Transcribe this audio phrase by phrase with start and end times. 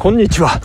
[0.00, 0.62] こんにちは。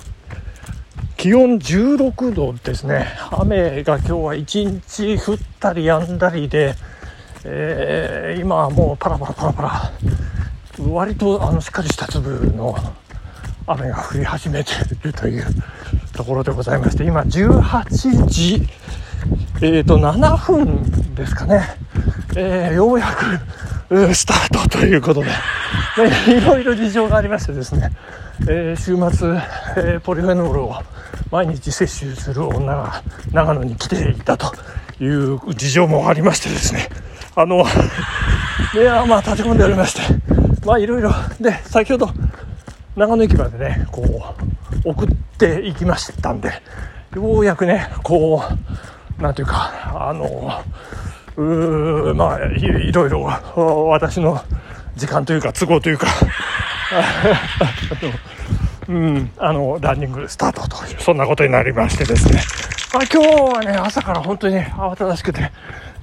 [1.17, 3.05] 気温16度ですね。
[3.31, 6.73] 雨が今日は一日降ったり止んだりで、
[7.43, 9.91] えー、今はもうパラパラパラパラ、
[10.87, 12.77] 割とあのしっかりした粒の
[13.67, 15.45] 雨が降り始めているという
[16.13, 18.61] ところでございまして、今18時、
[19.61, 21.75] えーと、7分ですかね。
[22.37, 23.07] えー、ようや
[23.89, 25.29] くスタートということで、
[25.97, 27.89] ね、 いろいろ事情がありましてですね、
[28.49, 29.29] えー、週末、
[29.77, 30.75] えー、ポリフェノールを
[31.31, 33.01] 毎日摂取する女が
[33.31, 34.53] 長野に来ていたと
[34.99, 36.89] いう事情もありましてですね、
[37.35, 37.65] あの、
[38.73, 40.01] いや、まあ立て込んでおりまして、
[40.65, 42.09] まあいろいろ、で、先ほど
[42.97, 44.35] 長野駅までね、こ
[44.85, 46.61] う、送っていきましたんで、
[47.15, 48.43] ようやくね、こ
[49.19, 49.71] う、なんていうか、
[50.09, 50.61] あの、
[51.37, 53.23] うまあ、いろいろ
[53.89, 54.41] 私の
[54.95, 56.07] 時間というか都合というか。
[58.87, 62.39] うん、あの、ランニングスタートという、そんなことになりましてですね。
[62.93, 65.51] まあ、今日はね、朝から本当に、慌ただしくて、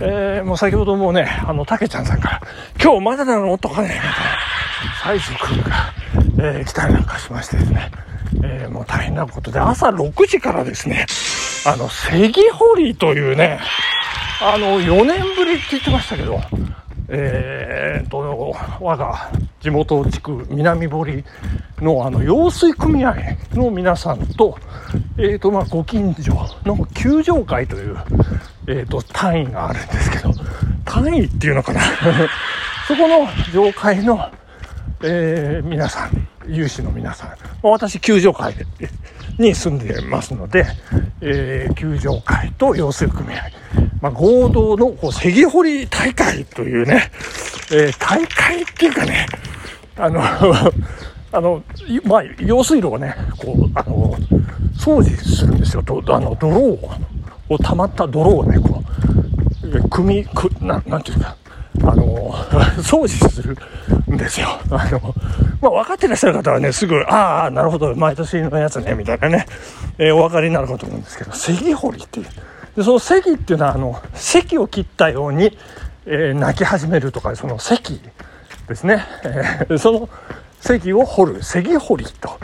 [0.00, 2.40] えー、もう先ほどもね、あの、たけちゃんさんから、
[2.82, 3.56] 今日まだなの？
[3.56, 4.00] とかね、
[5.04, 5.92] 催促が、
[6.38, 7.90] えー、来たりなんかしましてですね、
[8.42, 11.06] えー、もう大変なことで、朝6時からですね、
[11.66, 13.60] あの、関堀というね、
[14.42, 16.40] あの、4年ぶりって言ってましたけど、
[17.14, 21.22] えー、と、我が地元地区南堀
[21.78, 23.14] のあの用水組合
[23.52, 24.58] の皆さんと、
[25.18, 26.32] えー、と、まあ、ご近所
[26.64, 27.96] の救助会という、
[28.66, 30.32] えー、と、単位があるんですけど、
[30.86, 31.82] 単位っていうのかな？
[32.88, 34.30] そこの上会の、
[35.02, 37.30] えー、皆さん、有志の皆さん、
[37.62, 38.54] 私、救助会
[39.38, 40.66] に住んでますので、
[41.20, 43.42] えー、救助会と用水組合、
[44.02, 47.12] まあ、合同のこう関堀大会というね、
[47.70, 49.26] えー、大会っていうかね、
[49.96, 50.20] あの
[51.34, 51.62] あの、
[52.04, 54.14] まあ、用水路をね、こう、あの、
[54.76, 55.82] 掃除するんですよ。
[56.08, 56.90] あの、泥を、
[57.48, 58.82] を溜まった泥をね、こ
[59.62, 61.36] う、組み、く、ななんていうか、
[61.84, 62.34] あの、
[62.82, 63.56] 掃除する
[64.10, 64.48] んですよ。
[64.70, 65.14] あの、
[65.62, 69.46] まあ、分かってらっしゃる方はね、すぐ、ああ、なるほど、毎年のやつね、みたいなね、
[69.96, 72.26] えー、お分かりになるかと思うんですけど、関掘りっていう。
[72.76, 75.56] で、その関っていうのは、あの、関を切ったように、
[76.06, 78.00] えー、泣き始めるとか、その関
[78.68, 79.04] ですね。
[79.24, 80.08] えー、その
[80.60, 82.38] 関を掘る、関掘りと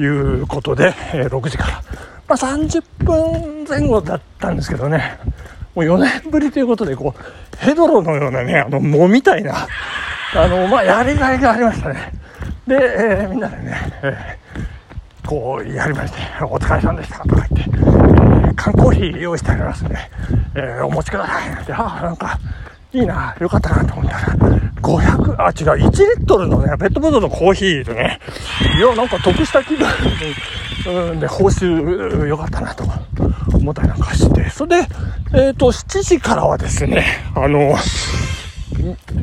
[0.00, 1.82] いうことで、えー、6時から。
[2.26, 5.18] まあ、30分前後だったんですけどね、
[5.74, 9.66] もう4年ぶりということで、こう、ヘドロのようなね、あの、藻みたいな、
[10.34, 12.12] あの、まあ、やりがいがありましたね。
[12.66, 17.77] で、えー、みんなでね、えー、こう、やりまして、お疲れさんでしたとか言って、
[18.58, 19.96] 缶コーヒー用意してありますんで、
[20.56, 21.50] えー、お持ちください。
[21.54, 22.38] なんて、ああ、なんか、
[22.92, 24.34] いいな、よかったなと思ったら、
[24.82, 28.18] 500、あ、違う、1リットルのね、ペットボトルのコーヒーでね、
[28.76, 29.86] いや、なんか得した気分、
[31.10, 32.84] うん、で、報酬良かったなと
[33.54, 34.88] 思ったりなんかして、それで、
[35.34, 37.04] えっ、ー、と、7時からはですね、
[37.36, 37.76] あの、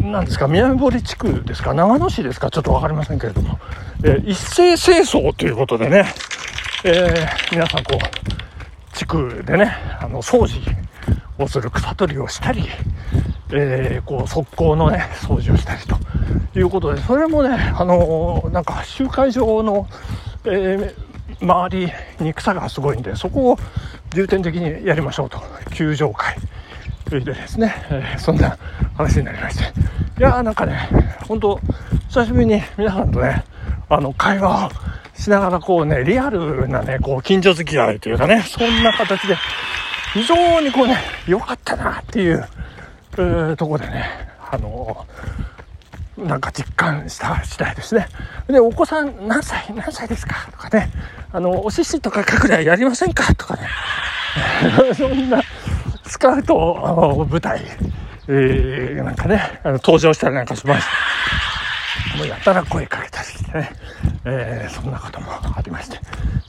[0.10, 3.60] なんですか、南堀地区ですか、長野市ですか、ちょっとわかりませんけれども、
[4.04, 6.06] えー、一斉清掃ということでね、
[6.86, 8.45] えー、皆さんこう、
[9.44, 10.60] でね、あの、掃除
[11.38, 12.66] をする草取りをしたり、
[13.52, 15.82] えー、こう、側溝のね、掃除をしたり
[16.54, 19.88] ということで、それもね、あのー、なんか集会場の、
[20.46, 23.58] えー、周りに草がすごいんで、そこを
[24.14, 25.42] 重点的にやりましょうと、
[25.74, 26.36] 球場会。
[27.10, 28.58] でですね、え、そんな
[28.96, 29.64] 話になりまして。
[30.18, 30.90] いやーなんかね、
[31.28, 31.60] 本当
[32.10, 33.44] 久しぶりに皆さんとね、
[33.90, 34.70] あの、会話を
[35.18, 39.38] しながらこうね、リアルなね、こう、近所付き合いというかね、そんな形で、
[40.14, 42.48] 非常にこうね、良かったなっていう、
[43.18, 44.06] えー、とこでね、
[44.52, 48.08] あのー、なんか実感した次第ですね。
[48.48, 50.48] で、お子さん何歳何歳ですか？
[50.52, 50.90] とかね、
[51.34, 53.34] あの、お獅子とか書くらいやりませんか？
[53.36, 53.62] とかね、
[54.96, 55.42] そんな
[56.06, 57.62] スカウト部隊、
[58.28, 60.92] えー、なんかね、あの登場したりなんかしました。
[62.16, 63.72] もうやたら声かけたりしてね、
[64.26, 66.00] えー、そんなこともありまして。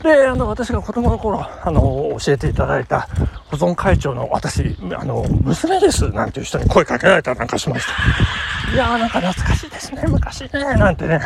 [0.03, 3.09] で、あの、私が子供の頃、あの、教えていただいた
[3.47, 8.73] 保存会長の私、あの、娘ですなんていう人に声かけられたりなんかしました。
[8.73, 11.21] いやーなんか懐かしいですね、昔ね、なんてね、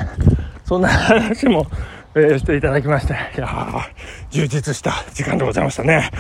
[0.65, 1.67] そんな話も、
[2.15, 3.81] えー、していただきまして、いやー、
[4.31, 6.11] 充実した時間でございましたね。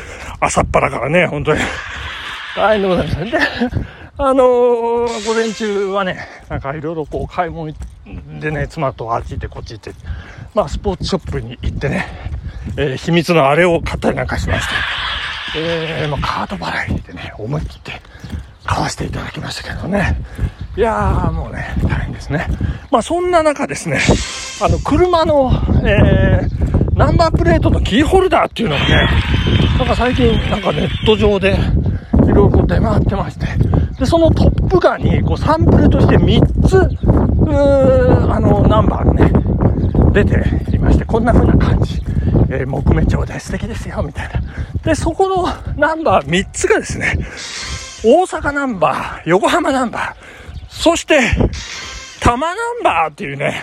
[0.40, 1.60] 朝っぱらからね、本当に。
[2.56, 3.99] 大変でございました。
[4.22, 7.72] あのー、午前中はね、なんかいろいろこう買い物
[8.38, 9.92] でね、妻とあっち行ってこっち行って、
[10.54, 12.06] まあスポーツショップに行ってね、
[12.76, 14.74] えー、秘密のあれを買ったりなんかしまして、
[15.56, 17.92] えー、まあカード払いでね、思い切って
[18.66, 20.14] 買わせていただきましたけどね。
[20.76, 22.46] いやー、もうね、大変ですね。
[22.90, 24.00] まあそんな中ですね、
[24.62, 25.50] あの、車の、
[25.82, 29.08] えー、ナンバープレートのキーホルダーっていうのがね、
[29.78, 31.56] なんか最近、なんかネット上で、
[32.26, 33.69] いろいろ出回ってまして、
[34.00, 39.30] で、そのトップガンに、こう、サンプルとして3つ、うあの、ナンバーがね、
[40.12, 42.00] 出ていまして、こんな風な感じ。
[42.48, 44.40] えー、木目調で素敵ですよ、みたいな。
[44.82, 47.18] で、そこのナンバー3つがですね、
[48.02, 50.14] 大阪ナンバー、横浜ナンバー、
[50.70, 51.20] そして、
[52.20, 53.62] 多摩ナンバーっていうね、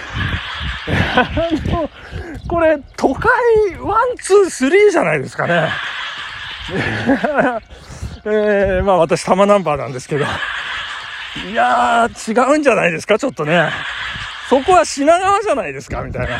[2.47, 3.31] これ、都会
[3.81, 5.69] ワン、ツー、スリーじゃないですかね。
[8.29, 10.25] えー、まあ私、多摩ナンバーなんですけど。
[11.49, 13.69] いやー、違うんじゃないですか、ちょっとね。
[14.49, 16.35] そこは品川じゃないですか、みたいな。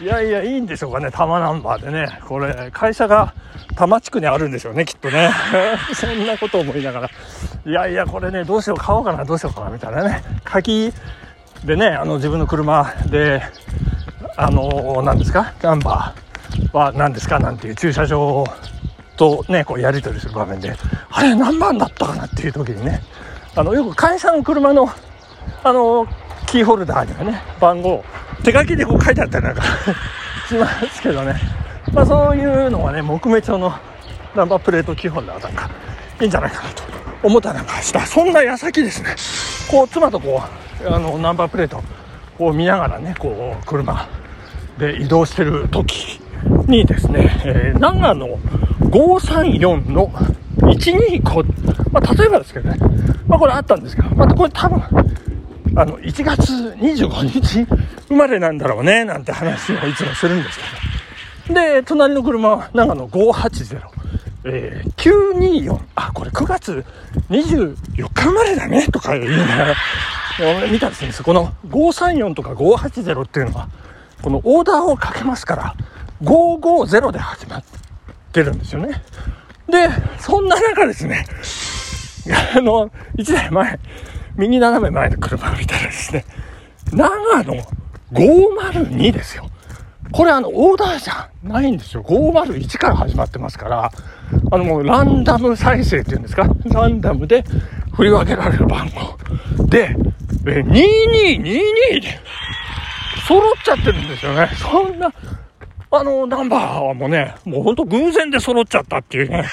[0.00, 2.18] いやいや、いいんでしょうかね、多摩ナンバーでね。
[2.26, 3.32] これ、会社が
[3.70, 5.30] 多摩地区にあるんでしょうね、きっとね。
[5.94, 7.10] そんなこと思いながら。
[7.66, 10.22] いやいや、これね、どうしよう、買おうかな、どうしようかな、みたいなね。
[10.42, 10.92] 鍵
[11.64, 13.42] でね、あの、自分の車で、
[14.36, 17.38] あの、何ですか、ナンバーは何ですか？
[17.38, 18.46] なんていう駐車場を
[19.16, 20.74] とね、こうやり取りする場面で、
[21.10, 23.02] あれ何番だったかなっていう時にね、
[23.54, 24.88] あの、よく会社の車の、
[25.62, 26.06] あの、
[26.46, 28.04] キーホルダーにはね、番号、
[28.42, 29.62] 手書きでこう書いてあったりなんか
[30.48, 31.40] しますけどね。
[31.92, 33.72] まあそういうのはね、木目調の
[34.34, 35.70] ナンバープレートキーホルダーなんか
[36.20, 36.82] いいんじゃないかなと
[37.22, 38.00] 思ったりなんかした。
[38.06, 39.14] そんな矢先ですね、
[39.70, 40.42] こう妻とこ
[40.84, 41.82] う、あの、ナンバープレート
[42.38, 44.08] を見ながらね、こう、車
[44.78, 46.20] で移動してる時
[46.66, 48.26] にですね、えー、長野
[48.90, 50.08] 534の
[50.58, 52.78] 125、まあ、例えばですけどね、
[53.26, 54.80] まあ、これあったんですけど、またこれ多分、
[55.76, 57.66] あの、1月25日
[58.08, 60.58] 生まれなんだろうね、なんて話をいつもするんです
[61.46, 61.60] けど。
[61.60, 63.80] で、隣の車は長野580、
[64.44, 66.84] えー、924、あ、これ9月
[67.30, 69.74] 24日生まれだね、とか言いながら、
[70.70, 73.68] 見たんですね、この534とか580っていうのは、
[74.22, 75.74] このオーダーをかけますから、
[76.24, 77.64] 550で始まっ
[78.32, 79.02] てるんですよね。
[79.68, 79.88] で、
[80.18, 81.24] そんな中ですね、
[82.56, 83.78] あの、1台前、
[84.36, 86.24] 右斜め前の車を見たらですね、
[86.92, 87.54] 長野
[88.12, 89.48] 502ですよ。
[90.12, 92.02] これあの、オーダーじゃないんですよ。
[92.04, 93.90] 501から始まってますから、
[94.50, 96.46] あのもうランダム再生っていうんですか？
[96.66, 97.44] ランダムで
[97.94, 99.64] 振り分けられる番号。
[99.66, 99.96] で、
[100.46, 102.20] え、2222で、
[103.26, 104.50] 揃っちゃってるんですよね。
[104.54, 105.12] そんな、
[105.96, 109.44] あの、ナンバーもね、もうほんと偶然で揃っちゃったっていうね。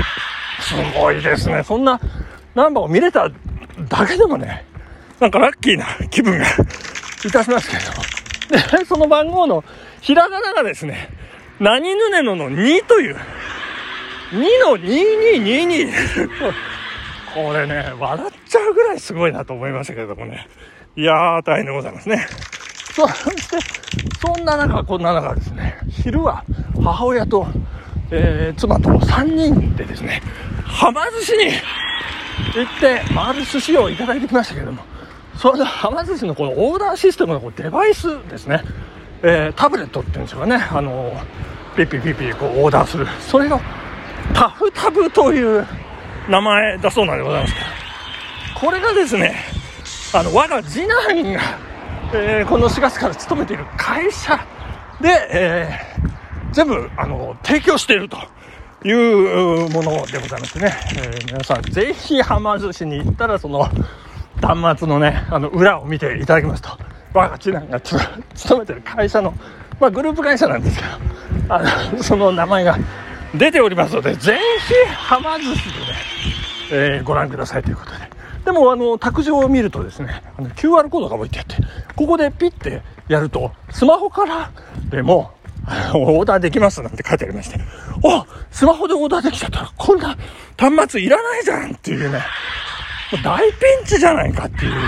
[0.60, 1.62] すごいですね。
[1.62, 2.00] そんな
[2.54, 3.30] ナンバーを見れた
[3.88, 4.64] だけでもね、
[5.20, 6.44] なんかラッキーな気分が
[7.24, 8.78] いたしますけど。
[8.78, 9.64] で、その番号の
[10.00, 11.08] ひらがながですね、
[11.60, 13.16] 何ぬねのの2という、
[14.32, 15.92] 2の2222
[17.34, 20.48] これね、笑っちゃうぐらいすごいなと思いましたけれどもね。
[20.96, 22.26] いやー、大変でございますね。
[22.96, 23.58] そして、
[24.18, 26.42] そんな中、こんな中ですね、昼は
[26.82, 27.46] 母親と、
[28.10, 30.22] えー、妻と3人でですね、
[30.64, 31.52] はま寿司に
[32.54, 34.82] 行って、回る寿司をいただいてきましたけれども、
[35.36, 38.62] それではま寿司のこのオーダーシステムのこうデバイスですね、
[39.22, 41.12] えー、タブレットっていうんでしょうかね、あの
[41.76, 43.60] ピッピピピこうオーダーする、それが
[44.32, 45.66] タフタブという
[46.30, 47.54] 名前だそうなんでございます、
[48.58, 49.36] これがですね、
[50.14, 51.40] あの、我が次男が、
[52.14, 54.36] えー、この4月から勤めている会社
[55.00, 58.16] で、えー、全部、あの、提供していると
[58.84, 63.68] いうものでございましてね、え、皆さんぜひはま寿司に行ったら、その、
[64.40, 66.70] 端末のね、あの、裏を見ていただきますと、
[67.12, 69.34] 我が次男が勤めてる会社の、
[69.80, 70.84] まあ、グループ会社なんですけ
[71.48, 72.78] ど、あの、その名前が
[73.34, 75.86] 出ておりますので、ぜひ、はま寿司でね、
[76.70, 78.15] えー、ご覧くださいということで。
[78.46, 81.56] でも、あの、卓上を見るとですね、あの QR コードが置いてあって、
[81.96, 84.52] ここでピッてやると、スマホから
[84.88, 85.32] でも、
[85.92, 87.58] オーダーできますなんて書いてありまして、
[88.04, 90.16] あスマホでオーダーできちゃったら、こんな
[90.56, 92.22] 端末いらないじゃんっていうね、
[93.24, 94.78] 大ピンチじゃないかっていう、ね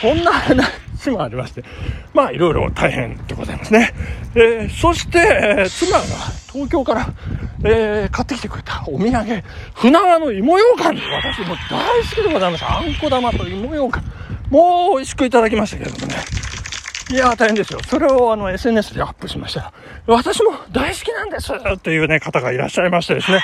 [0.00, 1.62] そんな話もありまして、
[2.14, 3.92] まあいろいろ大変でございますね。
[4.34, 6.04] えー、そして、妻が
[6.52, 7.08] 東京から、
[7.68, 9.42] えー、買ってきてくれたお土産、
[9.74, 12.64] 船輪の芋ようかん、私も大好きでございます。
[12.64, 14.04] あんこ玉と芋ようかん。
[14.50, 16.14] もう美味しくいただきましたけれどもね。
[17.08, 17.78] いや大変ですよ。
[17.86, 19.72] それをあの SNS でアップしました、
[20.06, 23.40] 私も大好きなんですっていうね、方がいらっしゃいましてですね。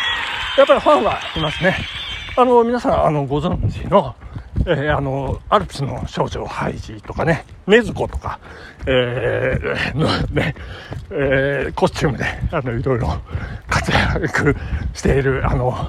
[0.59, 1.77] やっぱりファンはいますね。
[2.37, 4.17] あの、皆さん、あの、ご存知の、
[4.67, 8.39] えー、あの、アルプスの少女ハイジとかね、ネズコとか、
[8.87, 10.55] えー、のね、
[11.11, 13.09] えー、コスチュームで、あの、いろいろ
[13.69, 14.57] 活躍
[14.95, 15.89] している、あの、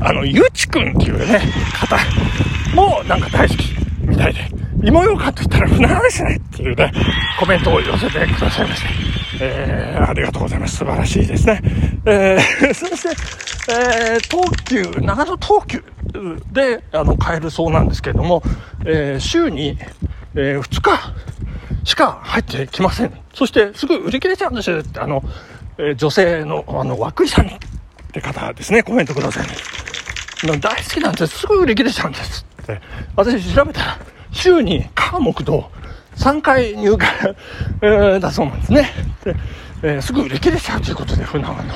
[0.00, 1.40] あの、ゆちくんっていうね、
[1.74, 1.96] 方
[2.74, 4.48] もなんか大好きみたいで、
[4.82, 6.92] 芋ようかと言ったら船話ねっていうね、
[7.38, 9.10] コメントを寄せてくださいまして。
[9.42, 10.76] えー、ありがとうございます。
[10.76, 11.62] 素晴らしいですね。
[12.06, 13.08] えー、 そして、
[13.72, 15.82] えー、東急、長野東急
[16.52, 18.42] で、あの、買えるそうなんですけれども、
[18.84, 19.78] えー、週に、
[20.34, 21.14] えー、2日
[21.84, 23.12] しか入ってきません。
[23.34, 25.22] そして、すぐ売り切れちゃうんですよって、あの、
[25.78, 27.50] えー、女性の、あの、涌井さんっ
[28.12, 29.46] て方ですね、コメントください。
[30.58, 31.38] 大好きなんです。
[31.40, 32.46] すぐ売り切れちゃうんです。
[32.62, 32.80] って。
[33.14, 33.98] 私調べたら、
[34.32, 35.70] 週に火木と
[36.16, 36.98] 3回入荷、
[37.82, 38.90] えー、だそうなんですね。
[39.24, 39.34] で、
[39.82, 41.74] えー、すぐ売り切れちゃうということで、船川の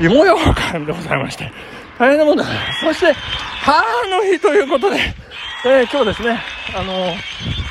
[0.00, 1.50] 芋ようかんでございまして、
[1.98, 2.56] 大変なもんだから。
[2.80, 4.96] そして、母の日ということで、
[5.64, 6.40] えー、今日ですね、
[6.74, 7.14] あの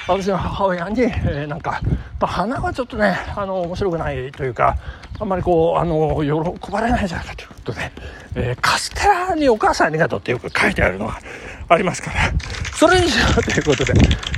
[0.08, 1.82] 私の母親に、えー、なんか、
[2.20, 4.78] 花はちょっとね、あの、面白くないというか、
[5.20, 7.92] あんまりこう、あの、喜ばれないじゃないかということで、
[8.36, 11.20] えー、カステラにお母さんありがとうってよく書いてあるのが
[11.68, 12.32] ありますから、
[12.76, 13.94] それにしようということで、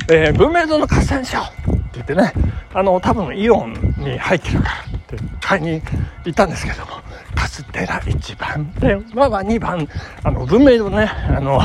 [0.10, 2.34] えー、文明堂のカステラにしようって言ってね、
[2.74, 4.93] あの、多分イオンに入ってるから。
[5.44, 5.82] 買いに
[6.26, 6.92] 行ったんですけども、
[7.36, 9.88] カステラ1番で、まあまあ2番、
[10.24, 11.62] あの、文明堂ね、あの、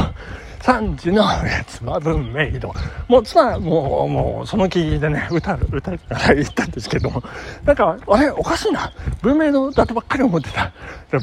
[0.61, 1.25] 3時の
[1.67, 2.75] 妻文明堂。
[3.07, 7.23] もう妻、もう、もう、その気でね、歌う、歌うから言ったんですけども、
[7.65, 8.93] なんか、あれ、おかしいな。
[9.23, 10.73] 文明堂だとばっかり思ってた。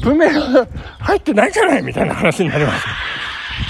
[0.01, 0.67] 文明堂
[0.99, 2.83] 入ってないじゃないみたいな話になりまし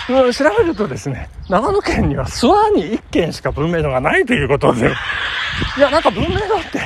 [0.08, 0.14] た。
[0.14, 4.92] うん、調べるとですね、長野県には諏訪に1軒しか文明堂がないということで、
[5.78, 6.40] いや、なんか文明堂っ
[6.72, 6.80] て、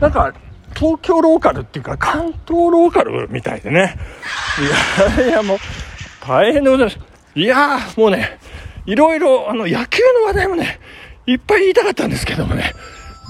[0.00, 0.32] なんか、
[0.74, 3.96] 東京ローカルっていうか、関東ローカルみたいでね。
[5.18, 5.58] いやいや、もう、
[6.26, 6.98] 大変でございます。
[7.34, 8.38] いやー、もうね、
[8.86, 10.80] いろいろ、あの、野球の話題もね、
[11.26, 12.72] いっぱい言いたかったんですけどもね、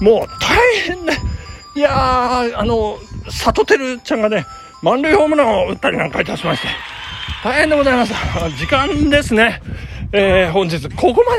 [0.01, 1.17] もう大変ね。
[1.75, 2.97] いやー、あの、
[3.29, 4.45] 里照ちゃんがね、
[4.81, 6.67] 満塁ホームランを打ったりなんかいたしまして、
[7.43, 8.13] 大変でございます。
[8.57, 9.61] 時間ですね。
[10.11, 11.33] えー、本日、ここまで